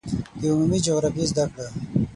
[0.39, 1.67] د عمومي جغرافیې زده کړه